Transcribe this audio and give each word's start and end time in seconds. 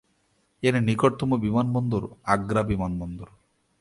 এর 0.63 0.75
নিকটতম 0.81 1.31
বিমানবন্দর 1.37 2.03
আগ্রা 2.25 2.61
বিমানবন্দর। 2.63 3.29